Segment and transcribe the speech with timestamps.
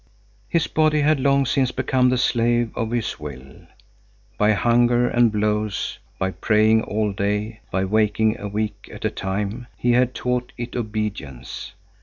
[0.49, 3.67] His body had long since become the slave of his will.
[4.35, 9.67] By hunger and blows, by praying all day, by waking a week at a time,
[9.77, 11.73] he had taught it obedience.